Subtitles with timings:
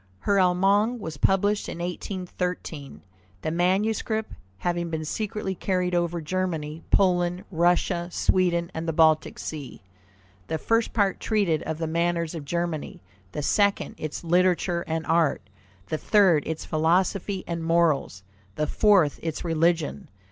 [0.21, 3.03] Her Allemagne was published in 1813,
[3.43, 9.83] the manuscript having been secretly carried over Germany, Poland, Russia, Sweden, and the Baltic Sea.
[10.47, 12.99] The first part treated of the manners of Germany;
[13.33, 15.43] the second, its literature and art;
[15.89, 18.23] the third, its philosophy and morals;
[18.55, 20.07] the fourth, its religion.